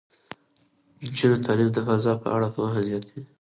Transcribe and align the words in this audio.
د 0.97 1.01
نجونو 1.11 1.43
تعلیم 1.45 1.69
د 1.73 1.77
فضا 1.87 2.13
په 2.21 2.27
اړه 2.35 2.47
پوهه 2.55 2.79
زیاتوي. 2.89 3.21